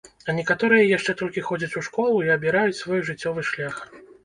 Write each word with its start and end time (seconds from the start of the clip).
А 0.31 0.33
некаторыя 0.37 0.87
яшчэ 0.97 1.15
толькі 1.21 1.43
ходзяць 1.51 1.77
у 1.83 1.85
школу 1.89 2.17
і 2.29 2.33
абіраюць 2.39 2.81
свой 2.81 3.07
жыццёвы 3.13 3.49
шлях. 3.55 3.81